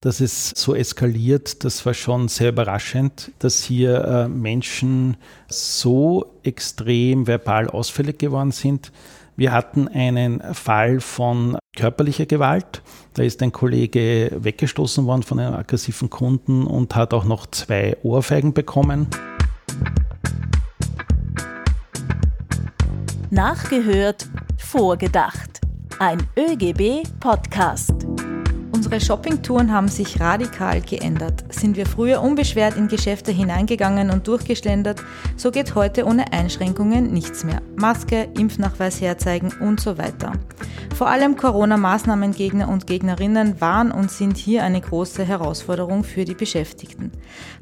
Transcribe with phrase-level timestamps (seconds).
[0.00, 7.26] dass es so eskaliert, das war schon sehr überraschend, dass hier äh, Menschen so extrem
[7.26, 8.92] verbal ausfällig geworden sind.
[9.36, 12.82] Wir hatten einen Fall von körperlicher Gewalt.
[13.14, 17.96] Da ist ein Kollege weggestoßen worden von einem aggressiven Kunden und hat auch noch zwei
[18.02, 19.06] Ohrfeigen bekommen.
[23.30, 24.28] Nachgehört,
[24.58, 25.60] vorgedacht.
[25.98, 28.06] Ein ÖGB-Podcast.
[28.90, 31.44] Unsere Shoppingtouren haben sich radikal geändert.
[31.50, 35.00] Sind wir früher unbeschwert in Geschäfte hineingegangen und durchgeschlendert,
[35.36, 37.62] so geht heute ohne Einschränkungen nichts mehr.
[37.76, 40.32] Maske, Impfnachweis herzeigen und so weiter.
[40.96, 47.12] Vor allem Corona-Maßnahmengegner und Gegnerinnen waren und sind hier eine große Herausforderung für die Beschäftigten.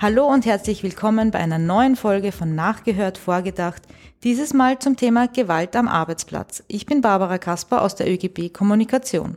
[0.00, 3.83] Hallo und herzlich willkommen bei einer neuen Folge von Nachgehört Vorgedacht,
[4.24, 6.64] dieses Mal zum Thema Gewalt am Arbeitsplatz.
[6.69, 9.36] Ich bin Barbara Kasper aus der ÖGB Kommunikation.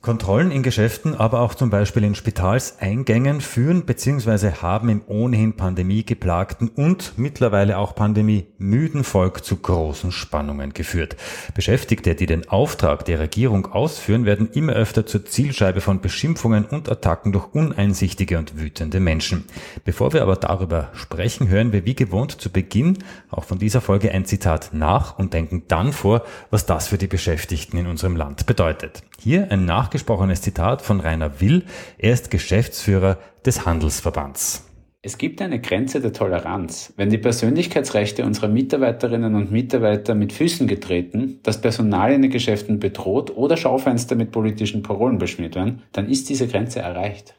[0.00, 4.52] Kontrollen in Geschäften, aber auch zum Beispiel in Spitalseingängen führen bzw.
[4.62, 11.16] haben im ohnehin pandemiegeplagten und mittlerweile auch pandemiemüden Volk zu großen Spannungen geführt.
[11.52, 16.88] Beschäftigte, die den Auftrag der Regierung ausführen, werden immer öfter zur Zielscheibe von Beschimpfungen und
[16.88, 19.46] Attacken durch uneinsichtige und wütende Menschen.
[19.84, 22.98] Bevor wir aber darüber sprechen, hören wir wie gewohnt zu Beginn
[23.30, 27.08] auch von dieser Folge ein Zitat nach und denken dann vor, was das für die
[27.08, 29.02] Beschäftigten in unserem Land bedeutet.
[29.20, 31.64] Hier ein nachgesprochenes Zitat von Rainer Will.
[31.98, 34.64] Er ist Geschäftsführer des Handelsverbands.
[35.02, 36.92] Es gibt eine Grenze der Toleranz.
[36.96, 42.78] Wenn die Persönlichkeitsrechte unserer Mitarbeiterinnen und Mitarbeiter mit Füßen getreten, das Personal in den Geschäften
[42.78, 47.34] bedroht oder Schaufenster mit politischen Parolen beschmiert werden, dann ist diese Grenze erreicht.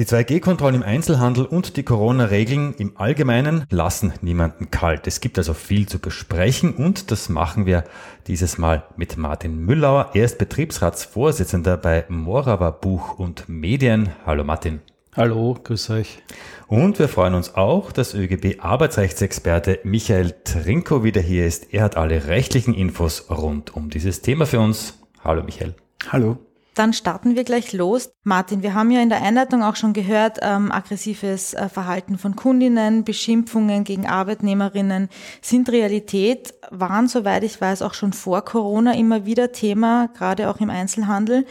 [0.00, 5.06] Die 2G-Kontrollen im Einzelhandel und die Corona-Regeln im Allgemeinen lassen niemanden kalt.
[5.06, 7.84] Es gibt also viel zu besprechen und das machen wir
[8.26, 10.12] dieses Mal mit Martin Müllauer.
[10.14, 14.08] Er ist Betriebsratsvorsitzender bei Morava Buch und Medien.
[14.24, 14.80] Hallo Martin.
[15.14, 16.22] Hallo, grüß euch.
[16.66, 21.74] Und wir freuen uns auch, dass ÖGB-Arbeitsrechtsexperte Michael Trinko wieder hier ist.
[21.74, 24.98] Er hat alle rechtlichen Infos rund um dieses Thema für uns.
[25.22, 25.74] Hallo Michael.
[26.08, 26.38] Hallo.
[26.74, 28.12] Dann starten wir gleich los.
[28.22, 32.36] Martin, wir haben ja in der Einleitung auch schon gehört, ähm, aggressives äh, Verhalten von
[32.36, 35.08] Kundinnen, Beschimpfungen gegen Arbeitnehmerinnen
[35.42, 40.60] sind Realität, waren, soweit ich weiß, auch schon vor Corona immer wieder Thema, gerade auch
[40.60, 41.44] im Einzelhandel.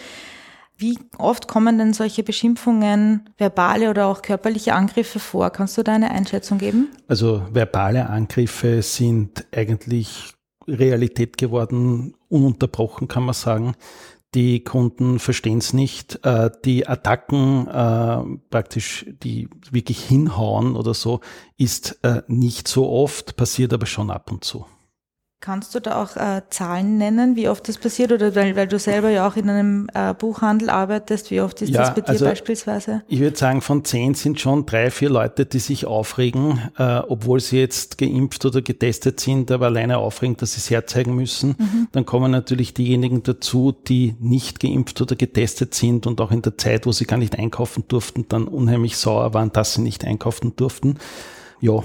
[0.78, 5.50] Wie oft kommen denn solche Beschimpfungen, verbale oder auch körperliche Angriffe vor?
[5.50, 6.88] Kannst du da eine Einschätzung geben?
[7.10, 10.34] Also verbale Angriffe sind eigentlich
[10.66, 13.76] Realität geworden, ununterbrochen kann man sagen.
[14.36, 16.24] Die Kunden verstehen es nicht.
[16.24, 21.22] Äh, die Attacken, äh, praktisch, die wirklich hinhauen oder so,
[21.58, 24.66] ist äh, nicht so oft, passiert aber schon ab und zu.
[25.42, 28.12] Kannst du da auch äh, Zahlen nennen, wie oft das passiert?
[28.12, 31.70] Oder weil, weil du selber ja auch in einem äh, Buchhandel arbeitest, wie oft ist
[31.70, 33.04] ja, das bei dir also beispielsweise?
[33.08, 37.40] Ich würde sagen, von zehn sind schon drei, vier Leute, die sich aufregen, äh, obwohl
[37.40, 41.56] sie jetzt geimpft oder getestet sind, aber alleine aufregen, dass sie es herzeigen müssen.
[41.58, 41.88] Mhm.
[41.94, 46.58] Dann kommen natürlich diejenigen dazu, die nicht geimpft oder getestet sind und auch in der
[46.58, 50.58] Zeit, wo sie gar nicht einkaufen durften, dann unheimlich sauer waren, dass sie nicht einkaufen
[50.58, 50.98] durften.
[51.62, 51.82] Ja,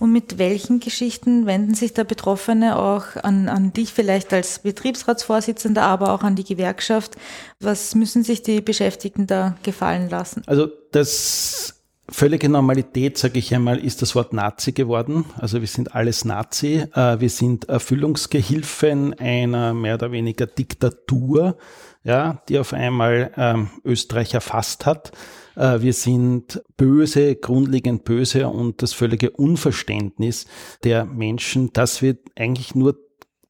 [0.00, 5.82] und mit welchen Geschichten wenden sich da Betroffene auch an, an dich vielleicht als Betriebsratsvorsitzender,
[5.82, 7.16] aber auch an die Gewerkschaft?
[7.60, 10.42] Was müssen sich die Beschäftigten da gefallen lassen?
[10.46, 11.76] Also das
[12.12, 15.26] Völlige Normalität, sage ich einmal, ist das Wort Nazi geworden.
[15.38, 16.84] Also wir sind alles Nazi.
[16.92, 21.56] Äh, wir sind Erfüllungsgehilfen einer mehr oder weniger Diktatur,
[22.02, 25.12] ja, die auf einmal ähm, Österreich erfasst hat.
[25.56, 30.46] Äh, wir sind böse, grundlegend böse und das völlige Unverständnis
[30.82, 32.96] der Menschen, dass wir eigentlich nur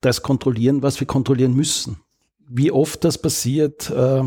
[0.01, 2.01] das kontrollieren, was wir kontrollieren müssen.
[2.49, 4.25] Wie oft das passiert, äh,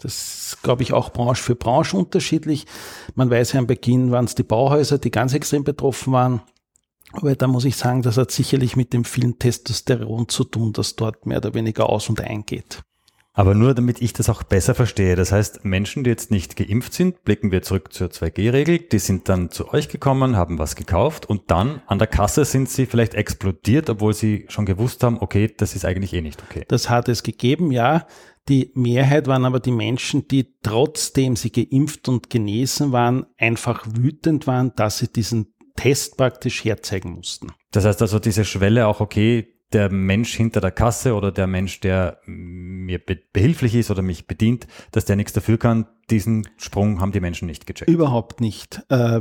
[0.00, 2.66] das glaube ich, auch Branche für Branche unterschiedlich.
[3.14, 6.42] Man weiß ja am Beginn waren es die Bauhäuser, die ganz extrem betroffen waren.
[7.12, 10.96] Aber da muss ich sagen, das hat sicherlich mit dem vielen Testosteron zu tun, das
[10.96, 12.82] dort mehr oder weniger aus und eingeht.
[13.36, 15.14] Aber nur damit ich das auch besser verstehe.
[15.14, 19.28] Das heißt, Menschen, die jetzt nicht geimpft sind, blicken wir zurück zur 2G-Regel, die sind
[19.28, 23.12] dann zu euch gekommen, haben was gekauft und dann an der Kasse sind sie vielleicht
[23.14, 26.64] explodiert, obwohl sie schon gewusst haben, okay, das ist eigentlich eh nicht okay.
[26.68, 28.06] Das hat es gegeben, ja.
[28.48, 34.46] Die Mehrheit waren aber die Menschen, die trotzdem sie geimpft und genesen waren, einfach wütend
[34.46, 37.52] waren, dass sie diesen Test praktisch herzeigen mussten.
[37.70, 41.80] Das heißt also diese Schwelle auch, okay, der Mensch hinter der Kasse oder der Mensch,
[41.80, 47.12] der mir behilflich ist oder mich bedient, dass der nichts dafür kann, diesen Sprung haben
[47.12, 47.90] die Menschen nicht gecheckt.
[47.90, 48.80] Überhaupt nicht.
[48.88, 49.20] Äh,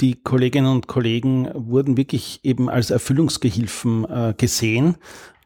[0.00, 4.96] die Kolleginnen und Kollegen wurden wirklich eben als Erfüllungsgehilfen äh, gesehen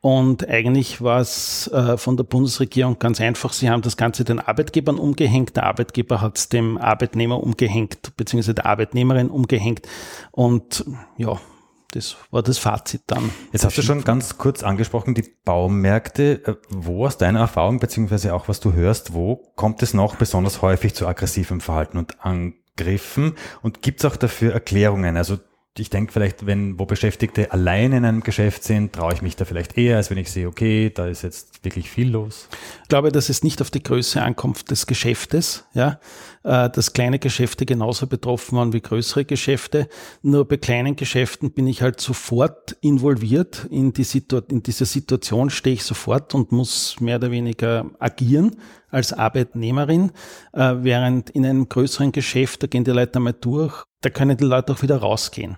[0.01, 3.53] Und eigentlich war es äh, von der Bundesregierung ganz einfach.
[3.53, 5.57] Sie haben das Ganze den Arbeitgebern umgehängt.
[5.57, 9.89] Der Arbeitgeber hat es dem Arbeitnehmer umgehängt, beziehungsweise der Arbeitnehmerin umgehängt.
[10.31, 10.85] Und
[11.17, 11.41] ja,
[11.95, 13.31] das war das Fazit dann.
[13.53, 16.43] Jetzt hast du schon ganz kurz angesprochen, die Baumärkte.
[16.45, 20.63] Äh, wo aus deiner Erfahrung, beziehungsweise auch was du hörst, wo kommt es noch besonders
[20.63, 23.35] häufig zu aggressivem Verhalten und Angriffen?
[23.63, 25.17] Und gibt es auch dafür Erklärungen?
[25.17, 25.39] Also
[25.77, 29.45] ich denke vielleicht, wenn wo Beschäftigte allein in einem Geschäft sind, traue ich mich da
[29.45, 32.49] vielleicht eher, als wenn ich sehe, okay, da ist jetzt wirklich viel los.
[32.83, 35.99] Ich glaube, dass es nicht auf die Größe ankommt des Geschäftes, ja,
[36.45, 39.89] dass kleine Geschäfte genauso betroffen waren wie größere Geschäfte.
[40.21, 45.49] Nur bei kleinen Geschäften bin ich halt sofort involviert in die Situation, in dieser Situation
[45.49, 48.57] stehe ich sofort und muss mehr oder weniger agieren
[48.91, 50.13] als Arbeitnehmerin,
[50.53, 54.45] äh, während in einem größeren Geschäft, da gehen die Leute einmal durch, da können die
[54.45, 55.57] Leute auch wieder rausgehen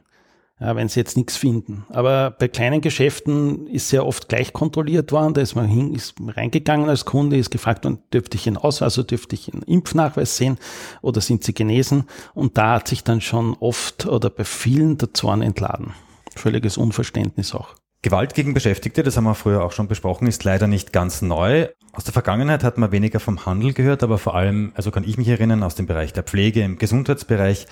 [0.58, 1.84] wenn sie jetzt nichts finden.
[1.90, 5.34] Aber bei kleinen Geschäften ist sehr oft gleich kontrolliert worden.
[5.34, 8.80] Da ist man hin, ist reingegangen als Kunde, ist gefragt worden, dürfte ich einen Aus,
[8.82, 10.58] also dürfte ich einen Impfnachweis sehen
[11.02, 12.04] oder sind sie genesen?
[12.34, 15.92] Und da hat sich dann schon oft oder bei vielen der Zorn entladen.
[16.34, 17.74] Völliges Unverständnis auch.
[18.02, 21.66] Gewalt gegen Beschäftigte, das haben wir früher auch schon besprochen, ist leider nicht ganz neu.
[21.92, 25.18] Aus der Vergangenheit hat man weniger vom Handel gehört, aber vor allem, also kann ich
[25.18, 27.66] mich erinnern, aus dem Bereich der Pflege, im Gesundheitsbereich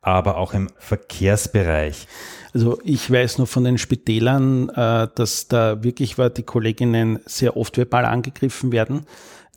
[0.00, 2.06] aber auch im Verkehrsbereich.
[2.54, 7.56] Also ich weiß nur von den Spitälern, äh, dass da wirklich war, die Kolleginnen sehr
[7.56, 9.06] oft verbal angegriffen werden.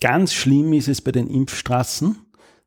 [0.02, 2.18] Ganz schlimm ist es bei den Impfstraßen.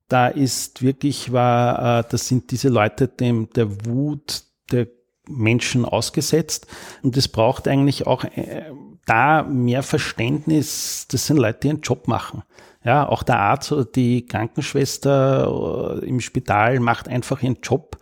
[0.09, 4.87] Da ist wirklich war, äh, das sind diese Leute dem der Wut der
[5.29, 6.67] Menschen ausgesetzt
[7.03, 8.70] und es braucht eigentlich auch äh,
[9.06, 11.06] da mehr Verständnis.
[11.11, 12.43] Das sind Leute, die einen Job machen.
[12.84, 17.96] Ja, auch der Arzt oder die Krankenschwester äh, im Spital macht einfach ihren Job.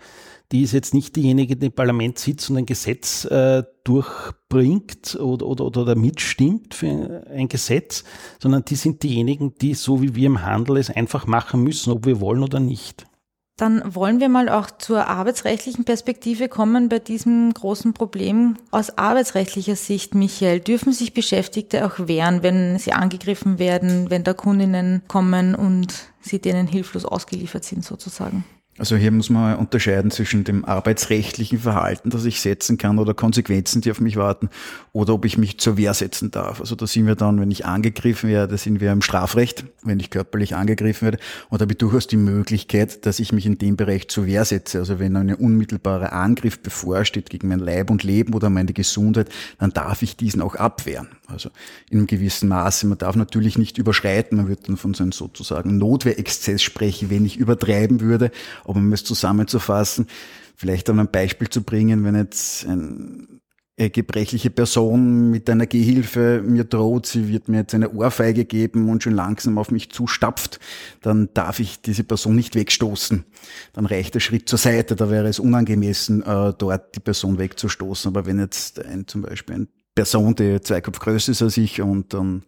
[0.51, 5.47] Die ist jetzt nicht diejenige, die im Parlament sitzt und ein Gesetz äh, durchbringt oder,
[5.47, 8.05] oder, oder mitstimmt für ein Gesetz,
[8.39, 12.05] sondern die sind diejenigen, die so wie wir im Handel es einfach machen müssen, ob
[12.05, 13.07] wir wollen oder nicht.
[13.63, 18.57] Dann wollen wir mal auch zur arbeitsrechtlichen Perspektive kommen bei diesem großen Problem.
[18.73, 24.35] Aus arbeitsrechtlicher Sicht, Michael, dürfen sich Beschäftigte auch wehren, wenn sie angegriffen werden, wenn da
[24.35, 28.45] Kundinnen kommen und sie denen hilflos ausgeliefert sind sozusagen?
[28.83, 33.81] Also hier muss man unterscheiden zwischen dem arbeitsrechtlichen Verhalten, das ich setzen kann oder Konsequenzen,
[33.81, 34.49] die auf mich warten,
[34.91, 36.59] oder ob ich mich zur Wehr setzen darf.
[36.59, 40.11] Also da sind wir dann, wenn ich angegriffen werde, sind wir im Strafrecht, wenn ich
[40.11, 41.19] körperlich angegriffen werde.
[41.49, 44.45] Und da habe ich durchaus die Möglichkeit, dass ich mich in dem Bereich zur Wehr
[44.45, 44.81] setze.
[44.81, 49.29] Also wenn ein unmittelbarer Angriff bevorsteht gegen mein Leib und Leben oder meine Gesundheit,
[49.61, 51.07] dann darf ich diesen auch abwehren.
[51.29, 51.51] Also
[51.89, 52.89] in einem gewissen Maße.
[52.89, 54.39] Man darf natürlich nicht überschreiten.
[54.39, 58.33] Man wird dann von so einem sozusagen Notwehrexzess sprechen, wenn ich übertreiben würde.
[58.77, 60.07] Um es zusammenzufassen,
[60.57, 63.41] vielleicht um ein Beispiel zu bringen, wenn jetzt ein,
[63.79, 68.89] eine gebrechliche Person mit einer Gehilfe mir droht, sie wird mir jetzt eine Ohrfeige geben
[68.89, 70.61] und schon langsam auf mich zustapft,
[71.01, 73.25] dann darf ich diese Person nicht wegstoßen.
[73.73, 78.09] Dann reicht der Schritt zur Seite, da wäre es unangemessen, äh, dort die Person wegzustoßen.
[78.09, 81.83] Aber wenn jetzt ein, zum Beispiel ein Person, die zwei Kopf größer ist als ich
[81.83, 82.45] und dann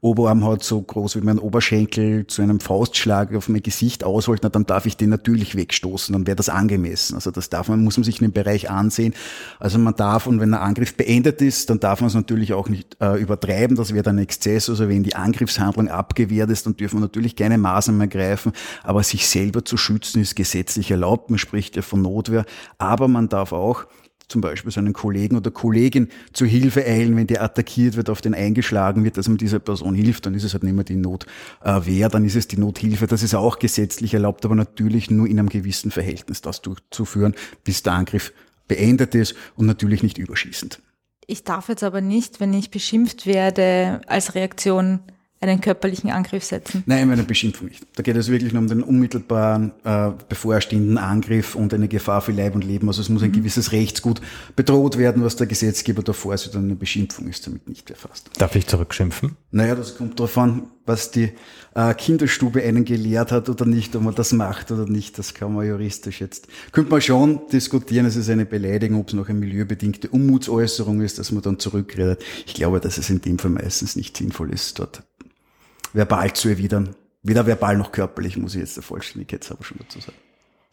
[0.00, 4.48] Oberarm hat so groß wie mein Oberschenkel zu einem Faustschlag auf mein Gesicht ausholt, na,
[4.48, 7.14] dann darf ich den natürlich wegstoßen, dann wäre das angemessen.
[7.16, 9.14] Also das darf man, muss man sich in dem Bereich ansehen.
[9.58, 12.68] Also man darf, und wenn der Angriff beendet ist, dann darf man es natürlich auch
[12.68, 14.68] nicht äh, übertreiben, das wäre dann Exzess.
[14.68, 18.52] Also wenn die Angriffshandlung abgewehrt ist, dann dürfen wir natürlich keine Maßnahmen ergreifen,
[18.84, 21.30] aber sich selber zu schützen ist gesetzlich erlaubt.
[21.30, 22.44] Man spricht ja von Notwehr,
[22.78, 23.86] aber man darf auch
[24.28, 28.34] zum Beispiel seinen Kollegen oder Kollegin zu Hilfe eilen, wenn der attackiert wird, auf den
[28.34, 32.08] eingeschlagen wird, dass man dieser Person hilft, dann ist es halt nicht mehr die Notwehr,
[32.08, 33.06] dann ist es die Nothilfe.
[33.06, 37.82] Das ist auch gesetzlich erlaubt, aber natürlich nur in einem gewissen Verhältnis das durchzuführen, bis
[37.82, 38.32] der Angriff
[38.66, 40.80] beendet ist und natürlich nicht überschießend.
[41.26, 45.00] Ich darf jetzt aber nicht, wenn ich beschimpft werde, als Reaktion
[45.40, 46.82] einen körperlichen Angriff setzen?
[46.86, 47.86] Nein, eine Beschimpfung nicht.
[47.94, 52.32] Da geht es wirklich nur um den unmittelbaren äh, bevorstehenden Angriff und eine Gefahr für
[52.32, 52.88] Leib und Leben.
[52.88, 53.36] Also es muss ein mhm.
[53.36, 54.20] gewisses Rechtsgut
[54.56, 58.30] bedroht werden, was der Gesetzgeber da vorsieht und eine Beschimpfung ist damit nicht erfasst.
[58.38, 59.36] Darf ich zurückschimpfen?
[59.50, 61.30] Naja, das kommt darauf an, was die
[61.74, 65.18] äh, Kinderstube einen gelehrt hat oder nicht, ob man das macht oder nicht.
[65.18, 68.06] Das kann man juristisch jetzt, könnte man schon diskutieren.
[68.06, 72.24] Es ist eine Beleidigung, ob es noch eine milieubedingte Unmutsäußerung ist, dass man dann zurückredet.
[72.46, 75.02] Ich glaube, dass es in dem Fall meistens nicht sinnvoll ist, dort
[75.92, 76.94] verbal zu erwidern.
[77.22, 80.16] Weder verbal noch körperlich, muss ich jetzt der Vollständigkeit aber schon dazu sagen.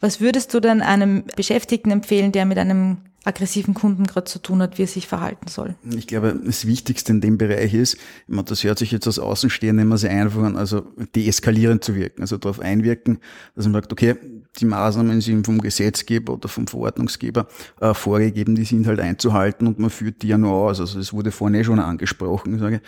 [0.00, 4.62] Was würdest du dann einem Beschäftigten empfehlen, der mit einem aggressiven Kunden gerade zu tun
[4.62, 5.74] hat, wie er sich verhalten soll.
[5.96, 9.98] Ich glaube, das Wichtigste in dem Bereich ist, das hört sich jetzt aus Außenstehenden immer
[9.98, 13.18] sehr einfach an, also deeskalierend zu wirken, also darauf einwirken,
[13.56, 14.14] dass man sagt, okay,
[14.60, 17.48] die Maßnahmen sind vom Gesetzgeber oder vom Verordnungsgeber
[17.80, 20.80] äh, vorgegeben, die sind halt einzuhalten und man führt die ja nur aus.
[20.80, 22.80] Also es wurde vorhin eh schon angesprochen, sage.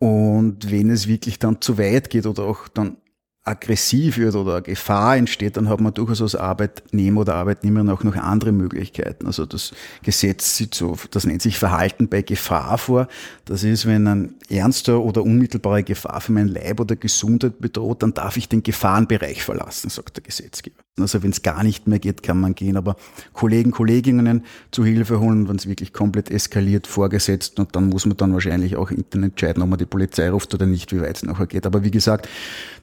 [0.00, 2.96] Und wenn es wirklich dann zu weit geht oder auch dann
[3.42, 8.14] aggressiv wird oder Gefahr entsteht, dann hat man durchaus als Arbeitnehmer oder Arbeitnehmerin auch noch
[8.16, 9.26] andere Möglichkeiten.
[9.26, 13.08] Also das Gesetz sieht so, das nennt sich Verhalten bei Gefahr vor.
[13.46, 18.12] Das ist, wenn ein ernster oder unmittelbare Gefahr für mein Leib oder Gesundheit bedroht, dann
[18.12, 20.82] darf ich den Gefahrenbereich verlassen, sagt der Gesetzgeber.
[20.98, 22.96] Also wenn es gar nicht mehr geht, kann man gehen, aber
[23.32, 28.16] Kollegen, Kolleginnen zu Hilfe holen, wenn es wirklich komplett eskaliert, vorgesetzt und dann muss man
[28.16, 31.22] dann wahrscheinlich auch intern entscheiden, ob man die Polizei ruft oder nicht, wie weit es
[31.22, 31.64] nachher geht.
[31.64, 32.28] Aber wie gesagt,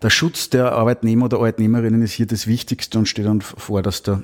[0.02, 4.04] der Schutz der Arbeitnehmer oder Arbeitnehmerinnen ist hier das Wichtigste und steht dann vor, dass
[4.04, 4.22] der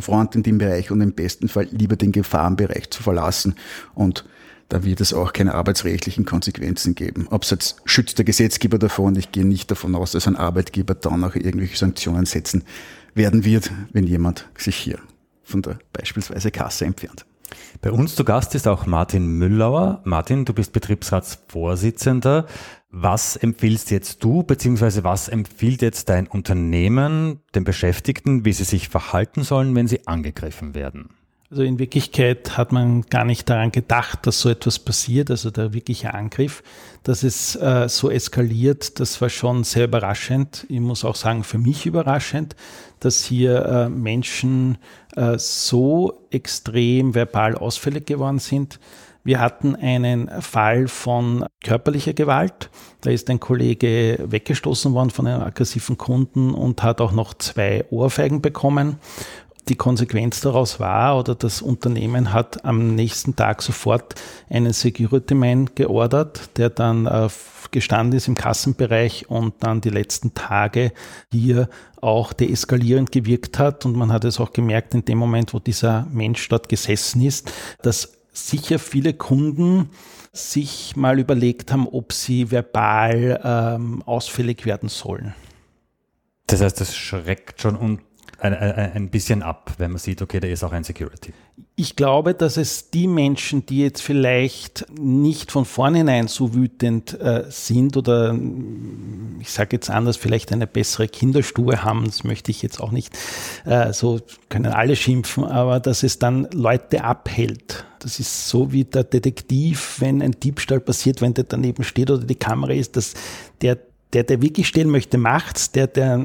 [0.00, 3.54] Front in dem Bereich und im besten Fall lieber den Gefahrenbereich zu verlassen
[3.94, 4.24] und
[4.68, 7.28] da wird es auch keine arbeitsrechtlichen Konsequenzen geben.
[7.30, 9.14] Abseits schützt der Gesetzgeber davon.
[9.14, 12.64] Ich gehe nicht davon aus, dass ein Arbeitgeber dann auch irgendwelche Sanktionen setzen
[13.14, 14.98] werden wird, wenn jemand sich hier
[15.44, 17.24] von der beispielsweise Kasse entfernt.
[17.82, 20.00] Bei uns zu Gast ist auch Martin Müllauer.
[20.04, 22.46] Martin, du bist Betriebsratsvorsitzender.
[22.90, 28.88] Was empfiehlst jetzt du, beziehungsweise was empfiehlt jetzt dein Unternehmen den Beschäftigten, wie sie sich
[28.88, 31.10] verhalten sollen, wenn sie angegriffen werden?
[31.48, 35.72] Also in Wirklichkeit hat man gar nicht daran gedacht, dass so etwas passiert, also der
[35.72, 36.64] wirkliche Angriff,
[37.04, 40.66] dass es äh, so eskaliert, das war schon sehr überraschend.
[40.68, 42.56] Ich muss auch sagen, für mich überraschend,
[42.98, 44.78] dass hier äh, Menschen
[45.16, 48.78] äh, so extrem verbal ausfällig geworden sind.
[49.24, 52.70] Wir hatten einen Fall von körperlicher Gewalt.
[53.00, 57.84] Da ist ein Kollege weggestoßen worden von einem aggressiven Kunden und hat auch noch zwei
[57.90, 59.00] Ohrfeigen bekommen
[59.68, 64.14] die Konsequenz daraus war oder das Unternehmen hat am nächsten Tag sofort
[64.48, 67.28] einen Security Man geordert, der dann äh,
[67.72, 70.92] gestanden ist im Kassenbereich und dann die letzten Tage
[71.32, 71.68] hier
[72.06, 73.84] auch deeskalierend gewirkt hat.
[73.84, 77.52] Und man hat es auch gemerkt in dem Moment, wo dieser Mensch dort gesessen ist,
[77.82, 79.90] dass sicher viele Kunden
[80.32, 85.34] sich mal überlegt haben, ob sie verbal ähm, ausfällig werden sollen.
[86.46, 88.00] Das heißt, das schreckt schon und
[88.38, 91.32] ein, ein, bisschen ab, wenn man sieht, okay, da ist auch ein Security.
[91.74, 97.44] Ich glaube, dass es die Menschen, die jetzt vielleicht nicht von vornherein so wütend äh,
[97.48, 98.38] sind oder
[99.40, 103.16] ich sage jetzt anders, vielleicht eine bessere Kinderstube haben, das möchte ich jetzt auch nicht,
[103.64, 107.84] äh, so können alle schimpfen, aber dass es dann Leute abhält.
[108.00, 112.24] Das ist so wie der Detektiv, wenn ein Diebstahl passiert, wenn der daneben steht oder
[112.24, 113.14] die Kamera ist, dass
[113.62, 113.78] der
[114.12, 115.72] der, der wirklich stehen möchte, macht's.
[115.72, 116.24] Der, der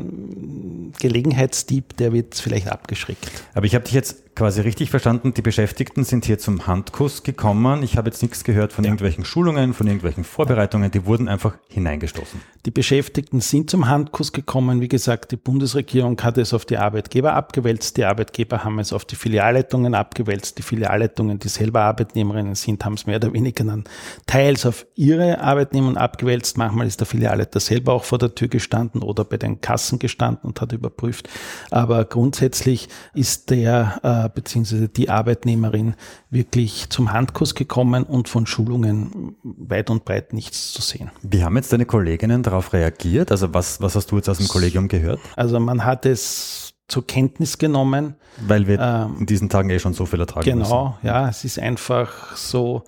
[1.00, 3.32] Gelegenheitsdieb, der wird vielleicht abgeschreckt.
[3.54, 7.84] Aber ich habe dich jetzt quasi richtig verstanden, die Beschäftigten sind hier zum Handkuss gekommen.
[7.84, 8.90] Ich habe jetzt nichts gehört von ja.
[8.90, 12.40] irgendwelchen Schulungen, von irgendwelchen Vorbereitungen, die wurden einfach hineingestoßen.
[12.66, 14.82] Die Beschäftigten sind zum Handkuss gekommen.
[14.82, 17.98] Wie gesagt, die Bundesregierung hat es auf die Arbeitgeber abgewälzt.
[17.98, 20.58] Die Arbeitgeber haben es auf die Filialleitungen abgewälzt.
[20.60, 23.84] Die Filialleitungen, die selber Arbeitnehmerinnen sind, haben es mehr oder weniger dann
[24.28, 26.58] teils auf ihre Arbeitnehmer abgewälzt.
[26.58, 30.48] Manchmal ist der Filialleiter selber auch vor der Tür gestanden oder bei den Kassen gestanden
[30.48, 31.30] und hat überprüft.
[31.72, 35.96] Aber grundsätzlich ist der äh, äh, beziehungsweise die Arbeitnehmerin
[36.30, 41.12] wirklich zum Handkuss gekommen und von Schulungen weit und breit nichts zu sehen.
[41.22, 43.32] Wie haben jetzt deine Kolleginnen darauf reagiert?
[43.32, 45.20] Also was, was hast du jetzt aus dem Kollegium gehört?
[45.36, 48.16] Also man hat es zur Kenntnis genommen.
[48.46, 50.72] Weil wir ähm, in diesen Tagen eh schon so viel ertragen genau, müssen.
[50.72, 52.84] Genau, ja, es ist einfach so,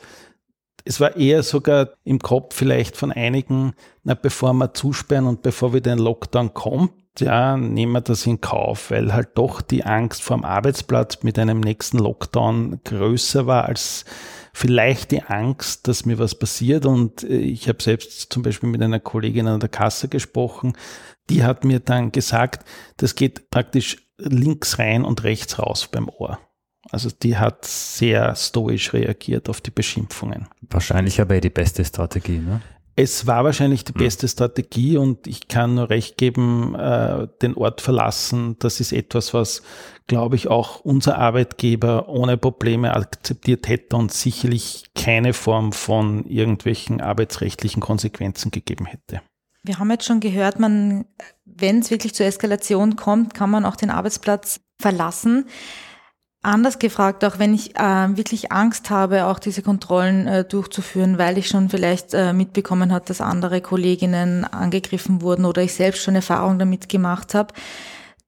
[0.86, 3.74] es war eher sogar im Kopf vielleicht von einigen,
[4.04, 8.42] na, bevor wir zusperren und bevor wieder ein Lockdown kommt, ja, nehmen wir das in
[8.42, 13.66] Kauf, weil halt doch die Angst vor dem Arbeitsplatz mit einem nächsten Lockdown größer war
[13.66, 14.06] als
[14.54, 16.86] vielleicht die Angst, dass mir was passiert.
[16.86, 20.74] Und äh, ich habe selbst zum Beispiel mit einer Kollegin an der Kasse gesprochen,
[21.30, 22.66] die hat mir dann gesagt,
[22.98, 26.40] das geht praktisch links rein und rechts raus beim Ohr.
[26.92, 30.48] Also die hat sehr stoisch reagiert auf die Beschimpfungen.
[30.62, 32.62] Wahrscheinlich aber die beste Strategie, ne?
[32.96, 34.00] Es war wahrscheinlich die hm.
[34.00, 38.56] beste Strategie und ich kann nur recht geben, äh, den Ort verlassen.
[38.60, 39.64] Das ist etwas, was,
[40.08, 47.02] glaube ich, auch unser Arbeitgeber ohne Probleme akzeptiert hätte und sicherlich keine Form von irgendwelchen
[47.02, 49.22] arbeitsrechtlichen Konsequenzen gegeben hätte.
[49.64, 51.06] Wir haben jetzt schon gehört, man,
[51.46, 55.46] wenn es wirklich zur Eskalation kommt, kann man auch den Arbeitsplatz verlassen.
[56.46, 61.38] Anders gefragt, auch wenn ich äh, wirklich Angst habe, auch diese Kontrollen äh, durchzuführen, weil
[61.38, 66.16] ich schon vielleicht äh, mitbekommen habe, dass andere Kolleginnen angegriffen wurden oder ich selbst schon
[66.16, 67.54] Erfahrung damit gemacht habe,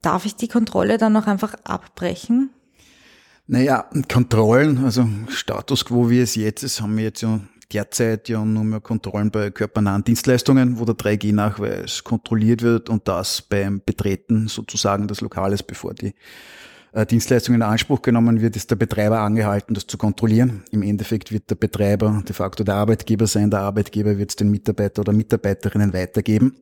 [0.01, 2.51] darf ich die Kontrolle dann noch einfach abbrechen?
[3.47, 7.41] Naja, Kontrollen, also Status quo wie es jetzt ist, haben wir jetzt ja
[7.73, 13.41] derzeit ja nur mehr Kontrollen bei körpernahen Dienstleistungen, wo der 3G-Nachweis kontrolliert wird und das
[13.41, 16.15] beim Betreten sozusagen des Lokales, bevor die
[16.95, 20.63] äh, Dienstleistung in Anspruch genommen wird, ist der Betreiber angehalten, das zu kontrollieren.
[20.71, 24.49] Im Endeffekt wird der Betreiber de facto der Arbeitgeber sein, der Arbeitgeber wird es den
[24.49, 26.55] Mitarbeiter oder Mitarbeiterinnen weitergeben.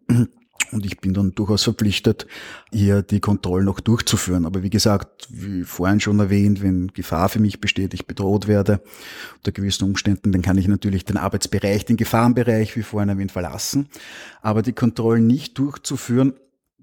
[0.71, 2.25] Und ich bin dann durchaus verpflichtet,
[2.71, 4.45] hier die Kontrollen noch durchzuführen.
[4.45, 8.81] Aber wie gesagt, wie vorhin schon erwähnt, wenn Gefahr für mich besteht, ich bedroht werde,
[9.37, 13.87] unter gewissen Umständen, dann kann ich natürlich den Arbeitsbereich, den Gefahrenbereich, wie vorhin erwähnt, verlassen.
[14.41, 16.33] Aber die Kontrollen nicht durchzuführen,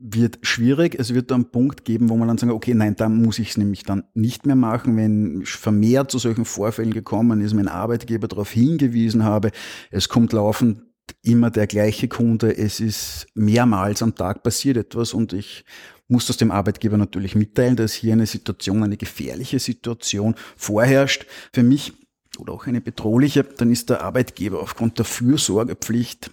[0.01, 0.97] wird schwierig.
[0.99, 3.51] Es wird dann einen Punkt geben, wo man dann sagen, okay, nein, da muss ich
[3.51, 8.27] es nämlich dann nicht mehr machen, wenn vermehrt zu solchen Vorfällen gekommen ist, mein Arbeitgeber
[8.27, 9.51] darauf hingewiesen habe,
[9.91, 10.83] es kommt laufend
[11.23, 15.65] immer der gleiche Kunde, es ist mehrmals am Tag passiert etwas und ich
[16.09, 21.27] muss das dem Arbeitgeber natürlich mitteilen, dass hier eine Situation, eine gefährliche Situation vorherrscht.
[21.53, 21.93] Für mich
[22.39, 26.31] oder auch eine bedrohliche, dann ist der Arbeitgeber aufgrund der Fürsorgepflicht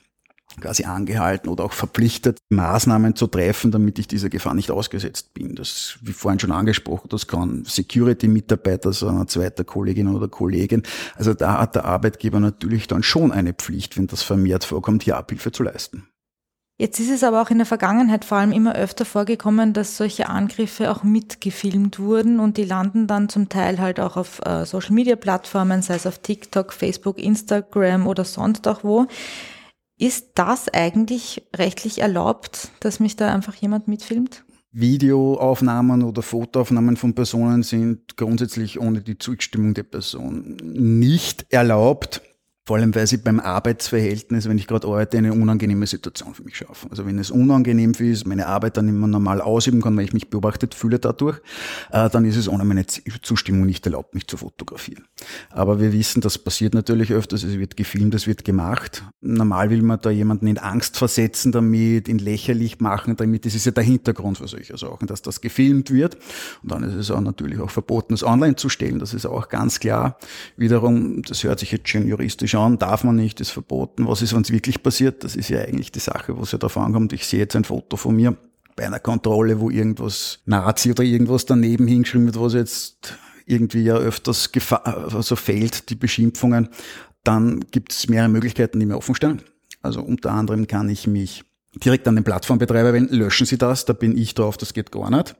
[0.59, 5.55] quasi angehalten oder auch verpflichtet, Maßnahmen zu treffen, damit ich dieser Gefahr nicht ausgesetzt bin.
[5.55, 10.83] Das, wie vorhin schon angesprochen, das kann Security-Mitarbeiter sein, eine zweite Kollegin oder Kollegin.
[11.15, 15.17] Also da hat der Arbeitgeber natürlich dann schon eine Pflicht, wenn das vermehrt vorkommt, hier
[15.17, 16.07] Abhilfe zu leisten.
[16.79, 20.29] Jetzt ist es aber auch in der Vergangenheit vor allem immer öfter vorgekommen, dass solche
[20.29, 25.81] Angriffe auch mitgefilmt wurden und die landen dann zum Teil halt auch auf äh, Social-Media-Plattformen,
[25.81, 29.07] sei es auf TikTok, Facebook, Instagram oder sonst auch wo.
[29.99, 34.45] Ist das eigentlich rechtlich erlaubt, dass mich da einfach jemand mitfilmt?
[34.71, 42.21] Videoaufnahmen oder Fotoaufnahmen von Personen sind grundsätzlich ohne die Zustimmung der Person nicht erlaubt.
[42.67, 46.57] Vor allem, weil sie beim Arbeitsverhältnis, wenn ich gerade arbeite, eine unangenehme Situation für mich
[46.57, 46.91] schaffen.
[46.91, 50.29] Also wenn es unangenehm ist, meine Arbeit dann immer normal ausüben kann, weil ich mich
[50.29, 51.39] beobachtet fühle dadurch,
[51.93, 55.05] äh, dann ist es ohne meine Zustimmung nicht erlaubt, mich zu fotografieren.
[55.49, 59.01] Aber wir wissen, das passiert natürlich öfters, es wird gefilmt, es wird gemacht.
[59.21, 63.45] Normal will man da jemanden in Angst versetzen damit, in lächerlich machen damit.
[63.45, 66.17] Das ist ja der Hintergrund für solche Sachen, dass das gefilmt wird.
[66.63, 68.99] Und dann ist es auch natürlich auch verboten, das online zu stellen.
[68.99, 70.17] Das ist auch ganz klar.
[70.57, 74.07] Wiederum, das hört sich jetzt schon juristisch schauen darf man nicht, ist verboten.
[74.07, 75.23] Was ist, es wirklich passiert?
[75.23, 77.13] Das ist ja eigentlich die Sache, wo es ja darauf ankommt.
[77.13, 78.35] Ich sehe jetzt ein Foto von mir
[78.75, 83.95] bei einer Kontrolle, wo irgendwas Nazi oder irgendwas daneben hingeschrieben wird, was jetzt irgendwie ja
[83.95, 84.49] öfters
[84.83, 86.69] also fällt, die Beschimpfungen.
[87.23, 89.43] Dann gibt es mehrere Möglichkeiten, die mir offen stellen.
[89.83, 91.43] Also unter anderem kann ich mich
[91.75, 95.11] direkt an den Plattformbetreiber wenden, löschen Sie das, da bin ich drauf, das geht gar
[95.11, 95.35] nicht.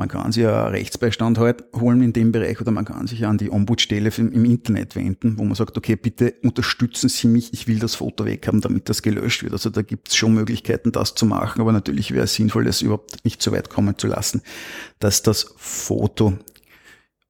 [0.00, 3.36] Man kann sich ja Rechtsbeistand halt holen in dem Bereich oder man kann sich an
[3.36, 7.78] die Ombudsstelle im Internet wenden, wo man sagt, okay, bitte unterstützen Sie mich, ich will
[7.78, 9.52] das Foto weghaben, damit das gelöscht wird.
[9.52, 12.80] Also da gibt es schon Möglichkeiten, das zu machen, aber natürlich wäre es sinnvoll, das
[12.80, 14.40] überhaupt nicht so weit kommen zu lassen,
[15.00, 16.32] dass das Foto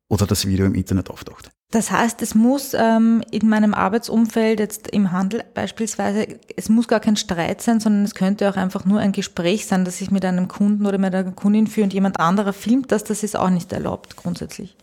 [0.09, 1.51] oder das Video im Internet auftaucht.
[1.71, 6.99] Das heißt, es muss ähm, in meinem Arbeitsumfeld, jetzt im Handel beispielsweise, es muss gar
[6.99, 10.25] kein Streit sein, sondern es könnte auch einfach nur ein Gespräch sein, das ich mit
[10.25, 13.51] einem Kunden oder mit einer Kundin führe und jemand anderer filmt das, das ist auch
[13.51, 14.77] nicht erlaubt grundsätzlich.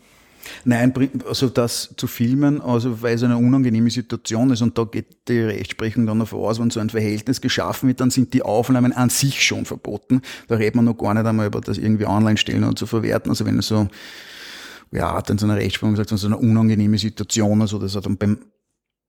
[0.64, 0.94] Nein,
[1.28, 5.40] also das zu filmen, also weil es eine unangenehme Situation ist und da geht die
[5.40, 9.10] Rechtsprechung dann davon aus, wenn so ein Verhältnis geschaffen wird, dann sind die Aufnahmen an
[9.10, 10.22] sich schon verboten.
[10.46, 13.30] Da redet man noch gar nicht einmal über das irgendwie online stellen und zu verwerten.
[13.30, 13.88] Also wenn es so
[14.92, 18.16] ja, hat dann so eine Rechtsprechung gesagt, so eine unangenehme Situation, also das hat dann
[18.16, 18.38] beim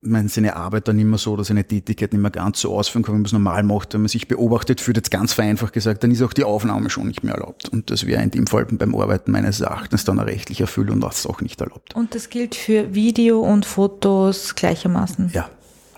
[0.02, 3.16] man seine Arbeit dann immer so oder seine Tätigkeit nicht mehr ganz so ausführen kann,
[3.16, 3.94] wie man es normal macht.
[3.94, 7.08] Wenn man sich beobachtet fühlt, jetzt ganz vereinfacht gesagt, dann ist auch die Aufnahme schon
[7.08, 7.70] nicht mehr erlaubt.
[7.70, 11.02] Und das wäre in dem Fall beim Arbeiten meines Erachtens dann eine rechtliche Erfüllung und
[11.02, 11.96] das auch nicht erlaubt.
[11.96, 15.32] Und das gilt für Video und Fotos gleichermaßen?
[15.34, 15.50] Ja.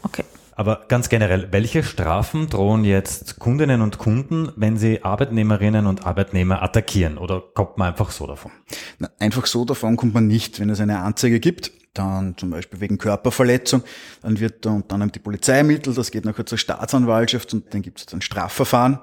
[0.01, 0.23] Okay.
[0.61, 6.61] Aber ganz generell, welche Strafen drohen jetzt Kundinnen und Kunden, wenn sie Arbeitnehmerinnen und Arbeitnehmer
[6.61, 7.17] attackieren?
[7.17, 8.51] Oder kommt man einfach so davon?
[8.99, 10.59] Na, einfach so davon kommt man nicht.
[10.59, 13.81] Wenn es eine Anzeige gibt, dann zum Beispiel wegen Körperverletzung,
[14.21, 17.99] dann wird dann, dann die Polizei ermittelt, das geht nachher zur Staatsanwaltschaft und dann gibt
[17.99, 18.99] es ein Strafverfahren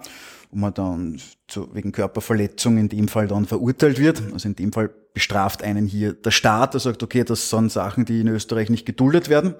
[0.50, 4.22] wo man dann zu, wegen Körperverletzung in dem Fall dann verurteilt wird.
[4.32, 8.04] Also in dem Fall bestraft einen hier der Staat, der sagt, okay, das sind Sachen,
[8.04, 9.54] die in Österreich nicht geduldet werden.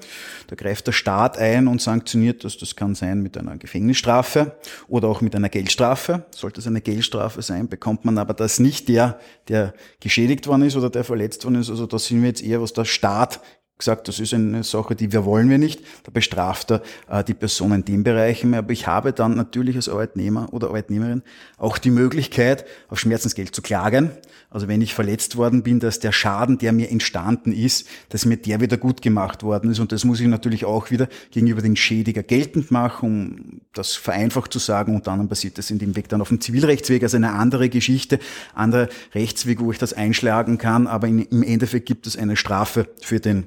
[0.46, 2.59] Da greift der Staat ein und sanktioniert das.
[2.59, 6.27] Das kann sein mit einer Gefängnisstrafe oder auch mit einer Geldstrafe.
[6.31, 10.77] Sollte es eine Geldstrafe sein, bekommt man aber das nicht der, der geschädigt worden ist
[10.77, 11.70] oder der verletzt worden ist.
[11.70, 13.40] Also da sind wir jetzt eher, was der Staat
[13.79, 15.81] gesagt, das ist eine Sache, die wir wollen wir nicht.
[16.03, 18.55] Da bestraft er äh, die Person in den Bereichen.
[18.55, 21.23] Aber ich habe dann natürlich als Arbeitnehmer oder Arbeitnehmerin
[21.57, 24.11] auch die Möglichkeit, auf Schmerzensgeld zu klagen.
[24.51, 28.37] Also wenn ich verletzt worden bin, dass der Schaden, der mir entstanden ist, dass mir
[28.37, 29.79] der wieder gut gemacht worden ist.
[29.79, 34.53] Und das muss ich natürlich auch wieder gegenüber den Schädiger geltend machen, um das vereinfacht
[34.53, 34.95] zu sagen.
[34.95, 38.19] Und dann passiert das in dem Weg dann auf dem Zivilrechtsweg, also eine andere Geschichte,
[38.55, 40.87] anderer Rechtsweg, wo ich das einschlagen kann.
[40.87, 43.45] Aber in, im Endeffekt gibt es eine Strafe für den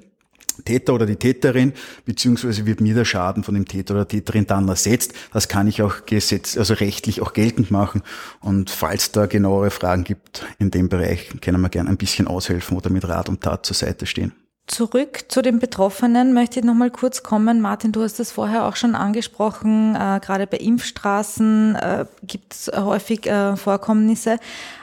[0.63, 1.73] Täter oder die Täterin,
[2.05, 5.13] beziehungsweise wird mir der Schaden von dem Täter oder Täterin dann ersetzt.
[5.33, 8.01] Das kann ich auch gesetz, also rechtlich auch geltend machen.
[8.39, 12.77] Und falls da genauere Fragen gibt in dem Bereich, können wir gerne ein bisschen aushelfen
[12.77, 14.33] oder mit Rat und Tat zur Seite stehen.
[14.67, 17.59] Zurück zu den Betroffenen möchte ich noch mal kurz kommen.
[17.59, 19.95] Martin, du hast das vorher auch schon angesprochen.
[19.95, 24.37] Äh, gerade bei Impfstraßen äh, gibt es häufig äh, Vorkommnisse.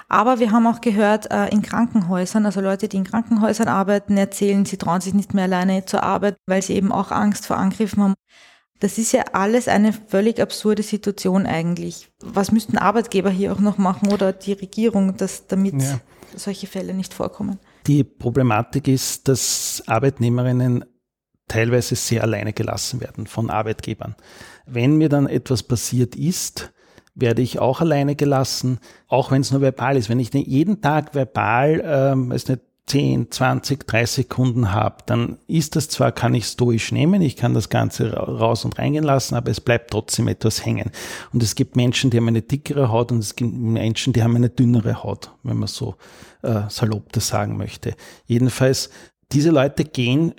[0.08, 4.64] Aber wir haben auch gehört, äh, in Krankenhäusern, also Leute, die in Krankenhäusern arbeiten, erzählen,
[4.64, 8.02] sie trauen sich nicht mehr alleine zur Arbeit, weil sie eben auch Angst vor Angriffen
[8.02, 8.14] haben.
[8.80, 12.10] Das ist ja alles eine völlig absurde Situation eigentlich.
[12.22, 16.00] Was müssten Arbeitgeber hier auch noch machen oder die Regierung, dass, damit ja.
[16.34, 17.58] solche Fälle nicht vorkommen?
[17.86, 20.84] Die Problematik ist, dass Arbeitnehmerinnen
[21.48, 24.14] teilweise sehr alleine gelassen werden von Arbeitgebern.
[24.64, 26.72] Wenn mir dann etwas passiert ist,
[27.20, 28.78] werde ich auch alleine gelassen,
[29.08, 30.08] auch wenn es nur verbal ist.
[30.08, 35.76] Wenn ich jeden Tag verbal, ähm, weiß nicht, 10, 20, 30 Sekunden habe, dann ist
[35.76, 39.50] das zwar, kann ich stoisch nehmen, ich kann das Ganze raus und reingehen lassen, aber
[39.50, 40.90] es bleibt trotzdem etwas hängen.
[41.32, 44.36] Und es gibt Menschen, die haben eine dickere Haut und es gibt Menschen, die haben
[44.36, 45.96] eine dünnere Haut, wenn man so
[46.42, 47.94] äh, salopp das sagen möchte.
[48.26, 48.88] Jedenfalls,
[49.32, 50.32] diese Leute gehen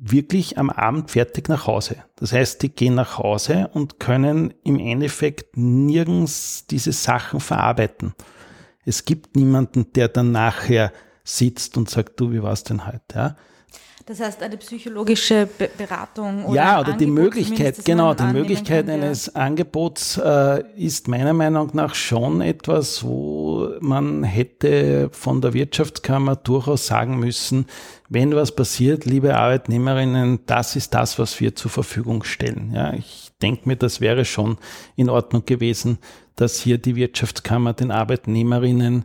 [0.00, 1.96] wirklich am Abend fertig nach Hause.
[2.16, 8.14] Das heißt, die gehen nach Hause und können im Endeffekt nirgends diese Sachen verarbeiten.
[8.86, 13.14] Es gibt niemanden, der dann nachher sitzt und sagt, du, wie war's denn heute?
[13.14, 13.36] Ja?
[14.06, 18.92] Das heißt, eine psychologische Be Beratung oder Ja, oder die Möglichkeit, genau, die Möglichkeit könnte.
[18.92, 26.36] eines Angebots äh, ist meiner Meinung nach schon etwas, wo man hätte von der Wirtschaftskammer
[26.36, 27.66] durchaus sagen müssen,
[28.08, 32.72] wenn was passiert, liebe Arbeitnehmerinnen, das ist das, was wir zur Verfügung stellen.
[32.74, 34.58] Ja, ich denke mir, das wäre schon
[34.96, 35.98] in Ordnung gewesen,
[36.36, 39.04] dass hier die Wirtschaftskammer den Arbeitnehmerinnen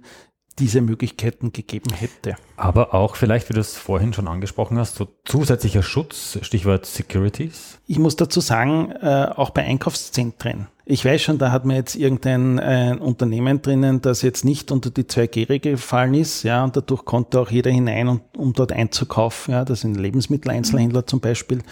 [0.60, 2.36] diese Möglichkeiten gegeben hätte.
[2.56, 7.80] Aber auch vielleicht, wie du es vorhin schon angesprochen hast, so zusätzlicher Schutz, Stichwort Securities?
[7.88, 10.68] Ich muss dazu sagen, äh, auch bei Einkaufszentren.
[10.88, 14.92] Ich weiß schon, da hat man jetzt irgendein äh, Unternehmen drinnen, das jetzt nicht unter
[14.92, 19.54] die 2G-Regel gefallen ist, ja, und dadurch konnte auch jeder hinein, um, um dort einzukaufen,
[19.54, 21.64] ja, das sind Lebensmitteleinzelhändler zum Beispiel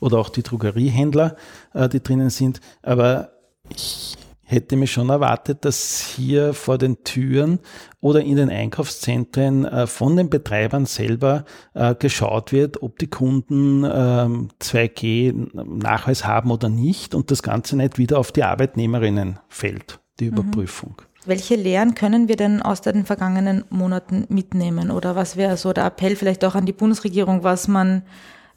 [0.00, 1.36] oder auch die Drogeriehändler,
[1.74, 2.60] äh, die drinnen sind.
[2.82, 3.32] Aber
[3.68, 4.16] ich
[4.52, 7.58] hätte mir schon erwartet, dass hier vor den Türen
[8.00, 13.84] oder in den Einkaufszentren äh, von den Betreibern selber äh, geschaut wird, ob die Kunden
[13.84, 19.98] 2G ähm, Nachweis haben oder nicht und das Ganze nicht wieder auf die Arbeitnehmerinnen fällt,
[20.20, 20.38] die mhm.
[20.38, 21.02] Überprüfung.
[21.24, 24.90] Welche Lehren können wir denn aus den vergangenen Monaten mitnehmen?
[24.90, 28.02] Oder was wäre so der Appell vielleicht auch an die Bundesregierung, was man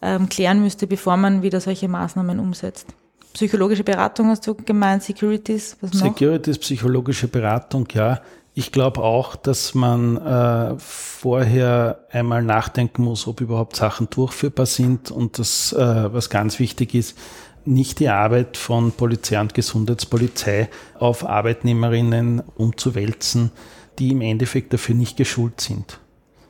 [0.02, 2.96] ähm, klären müsste, bevor man wieder solche Maßnahmen umsetzt?
[3.36, 6.04] Psychologische Beratung hast du gemeint, Securities, was noch?
[6.04, 8.22] Securities, psychologische Beratung, ja.
[8.54, 15.12] Ich glaube auch, dass man äh, vorher einmal nachdenken muss, ob überhaupt Sachen durchführbar sind
[15.12, 17.18] und das, äh, was ganz wichtig ist,
[17.66, 23.52] nicht die Arbeit von Polizei und Gesundheitspolizei auf Arbeitnehmerinnen umzuwälzen,
[24.00, 26.00] die im Endeffekt dafür nicht geschult sind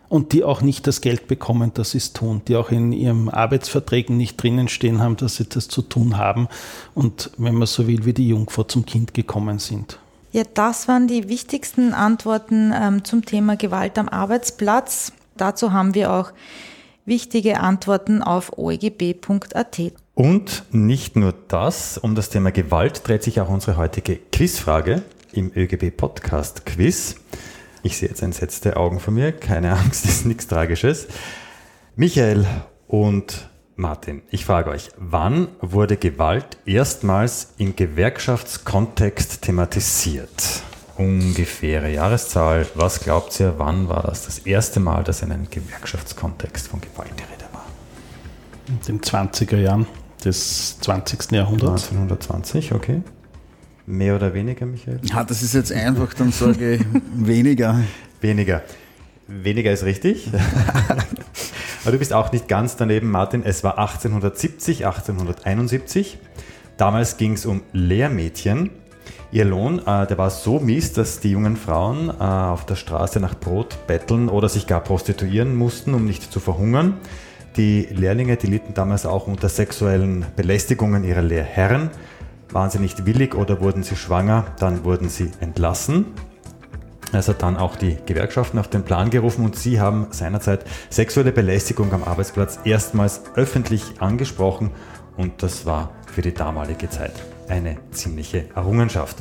[0.10, 3.30] und die auch nicht das Geld bekommen, dass sie es tun, die auch in ihren
[3.30, 6.48] Arbeitsverträgen nicht drinnen stehen haben, dass sie das zu tun haben
[6.94, 10.00] und, wenn man so will, wie die Jungfrau zum Kind gekommen sind.
[10.32, 15.14] Ja, das waren die wichtigsten Antworten ähm, zum Thema Gewalt am Arbeitsplatz.
[15.38, 16.34] Dazu haben wir auch
[17.06, 19.94] wichtige Antworten auf oegb.at.
[20.14, 25.52] Und nicht nur das, um das Thema Gewalt dreht sich auch unsere heutige Quizfrage im
[25.56, 27.16] ÖGB Podcast Quiz.
[27.86, 29.32] Ich sehe jetzt entsetzte Augen von mir.
[29.32, 31.06] Keine Angst, ist nichts Tragisches.
[31.96, 32.48] Michael
[32.88, 40.64] und Martin, ich frage euch, wann wurde Gewalt erstmals im Gewerkschaftskontext thematisiert?
[40.98, 42.66] Ungefähre Jahreszahl.
[42.74, 47.12] Was glaubt ihr, wann war das das erste Mal, dass in einem Gewerkschaftskontext von Gewalt
[47.20, 47.66] die Rede war?
[48.68, 49.86] In den 20er Jahren
[50.24, 51.34] des 20.
[51.34, 51.90] Jahrhunderts.
[51.92, 53.04] 1920, okay.
[53.88, 55.00] Mehr oder weniger, Michael?
[55.04, 56.82] Ja, das ist jetzt einfach, dann sage ich
[57.16, 57.82] weniger.
[58.20, 58.64] Weniger.
[59.28, 60.30] Weniger ist richtig.
[61.84, 63.44] Aber du bist auch nicht ganz daneben, Martin.
[63.44, 66.18] Es war 1870, 1871.
[66.78, 68.72] Damals ging es um Lehrmädchen.
[69.32, 73.20] Ihr Lohn, äh, der war so mies, dass die jungen Frauen äh, auf der Straße
[73.20, 76.98] nach Brot betteln oder sich gar prostituieren mussten, um nicht zu verhungern.
[77.58, 81.90] Die Lehrlinge, die litten damals auch unter sexuellen Belästigungen ihrer Lehrherren.
[82.52, 86.06] Waren sie nicht willig oder wurden sie schwanger, dann wurden sie entlassen.
[87.12, 91.32] Es hat dann auch die Gewerkschaften auf den Plan gerufen und sie haben seinerzeit sexuelle
[91.32, 94.72] Belästigung am Arbeitsplatz erstmals öffentlich angesprochen
[95.18, 97.14] und das war für die damalige Zeit
[97.48, 99.18] eine ziemliche Errungenschaft.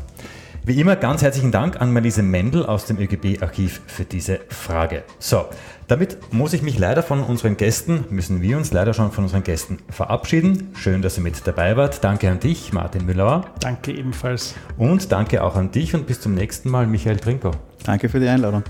[0.67, 5.05] Wie immer ganz herzlichen Dank an Marlise Mendel aus dem ÖGB-Archiv für diese Frage.
[5.19, 5.45] So,
[5.89, 9.43] damit muss ich mich leider von unseren Gästen, müssen wir uns leider schon von unseren
[9.43, 10.71] Gästen verabschieden.
[10.75, 12.03] Schön, dass ihr mit dabei wart.
[12.03, 13.45] Danke an dich, Martin Müller.
[13.61, 14.55] Danke ebenfalls.
[14.79, 17.51] Und danke auch an dich und bis zum nächsten Mal, Michael Trinko.
[17.85, 18.63] Danke für die Einladung.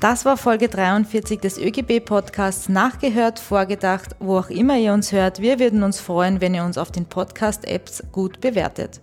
[0.00, 5.42] Das war Folge 43 des ÖGB-Podcasts Nachgehört, vorgedacht, wo auch immer ihr uns hört.
[5.42, 9.02] Wir würden uns freuen, wenn ihr uns auf den Podcast-Apps gut bewertet.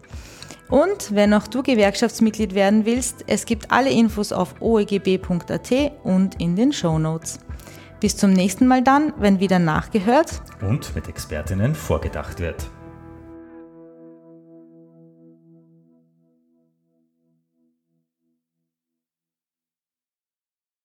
[0.69, 5.71] Und wenn auch du Gewerkschaftsmitglied werden willst, es gibt alle Infos auf oegb.at
[6.03, 7.39] und in den Show Notes.
[7.99, 12.69] Bis zum nächsten Mal dann, wenn wieder nachgehört und mit Expertinnen vorgedacht wird.